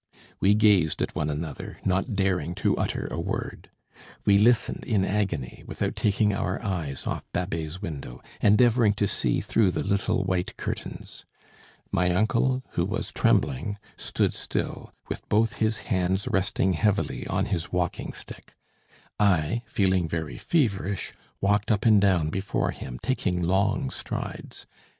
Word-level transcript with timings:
We 0.39 0.55
gazed 0.55 1.03
at 1.03 1.13
one 1.13 1.29
another, 1.29 1.77
not 1.85 2.15
daring 2.15 2.55
to 2.55 2.75
utter 2.75 3.07
a 3.11 3.19
word. 3.19 3.69
We 4.25 4.39
listened 4.39 4.83
in 4.83 5.05
agony, 5.05 5.63
without 5.67 5.95
taking 5.95 6.33
our 6.33 6.59
eyes 6.63 7.05
off 7.05 7.23
Babet's 7.33 7.83
window, 7.83 8.19
endeavouring 8.41 8.93
to 8.93 9.07
see 9.07 9.41
through 9.41 9.69
the 9.69 9.83
little 9.83 10.23
white 10.23 10.57
curtains. 10.57 11.25
My 11.91 12.15
uncle, 12.15 12.63
who 12.71 12.83
was 12.83 13.11
trembling, 13.13 13.77
stood 13.95 14.33
still, 14.33 14.91
with 15.07 15.29
both 15.29 15.57
his 15.57 15.77
hands 15.93 16.27
resting 16.27 16.73
heavily 16.73 17.27
on 17.27 17.45
his 17.45 17.71
walking 17.71 18.11
stick; 18.11 18.55
I, 19.19 19.61
feeling 19.67 20.07
very 20.07 20.39
feverish, 20.39 21.13
walked 21.41 21.71
up 21.71 21.85
and 21.85 22.01
down 22.01 22.31
before 22.31 22.71
him, 22.71 22.97
taking 23.03 23.43
long 23.43 23.91
strides. 23.91 24.65